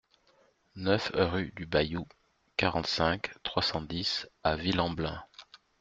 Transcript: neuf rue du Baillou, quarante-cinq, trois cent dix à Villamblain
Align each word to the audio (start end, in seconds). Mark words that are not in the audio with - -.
neuf 0.75 1.11
rue 1.13 1.51
du 1.55 1.67
Baillou, 1.67 2.07
quarante-cinq, 2.57 3.35
trois 3.43 3.61
cent 3.61 3.83
dix 3.83 4.25
à 4.41 4.55
Villamblain 4.55 5.23